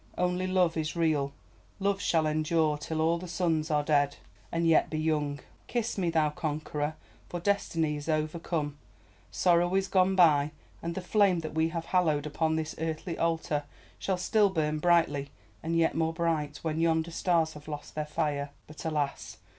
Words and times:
Only 0.17 0.47
Love 0.47 0.77
is 0.77 0.95
real; 0.95 1.31
Love 1.79 2.01
shall 2.01 2.25
endure 2.25 2.75
till 2.79 2.99
all 3.01 3.19
the 3.19 3.27
suns 3.27 3.69
are 3.69 3.83
dead, 3.83 4.15
and 4.51 4.65
yet 4.65 4.89
be 4.89 4.97
young. 4.97 5.41
Kiss 5.67 5.95
me, 5.95 6.09
thou 6.09 6.31
Conqueror, 6.31 6.95
for 7.29 7.39
Destiny 7.39 7.97
is 7.97 8.09
overcome, 8.09 8.79
Sorrow 9.29 9.75
is 9.75 9.87
gone 9.87 10.15
by; 10.15 10.53
and 10.81 10.95
the 10.95 11.01
flame 11.01 11.41
that 11.41 11.53
we 11.53 11.69
have 11.69 11.85
hallowed 11.85 12.25
upon 12.25 12.55
this 12.55 12.73
earthly 12.79 13.15
altar 13.15 13.65
shall 13.99 14.17
still 14.17 14.49
burn 14.49 14.79
brightly, 14.79 15.29
and 15.61 15.77
yet 15.77 15.93
more 15.93 16.13
bright, 16.13 16.57
when 16.63 16.79
yonder 16.79 17.11
stars 17.11 17.53
have 17.53 17.67
lost 17.67 17.93
their 17.93 18.07
fire. 18.07 18.49
But 18.65 18.83
alas! 18.85 19.37